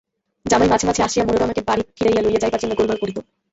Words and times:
জামাই 0.45 0.69
মাঝে 0.71 0.85
মাঝে 0.87 1.01
আসিয়া 1.03 1.25
মনোরমাকে 1.25 1.61
বাড়ি 1.69 1.83
ফিরাইয়া 1.97 2.21
লইয়া 2.23 2.41
যাইবার 2.41 2.61
জন্য 2.61 2.73
গোলমাল 2.77 2.97
করিত। 2.99 3.17